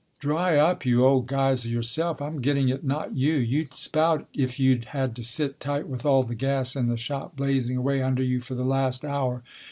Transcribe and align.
"Dry 0.19 0.57
up, 0.57 0.83
you 0.83 1.05
old 1.05 1.27
Geyser, 1.27 1.69
yourself. 1.69 2.23
I'm 2.23 2.41
getting 2.41 2.69
it, 2.69 2.83
not 2.83 3.15
you. 3.15 3.35
You'd 3.35 3.75
spout 3.75 4.27
if 4.33 4.59
you'd 4.59 4.85
had 4.85 5.15
to 5.17 5.21
sit 5.21 5.59
tight 5.59 5.87
with 5.87 6.07
all 6.07 6.23
the 6.23 6.33
gas 6.33 6.75
in 6.75 6.87
the 6.87 6.97
shop 6.97 7.35
blazing 7.35 7.77
away 7.77 8.01
under 8.01 8.23
you 8.23 8.41
for 8.41 8.55
the 8.55 8.63
last 8.65 9.05
hour. 9.05 9.43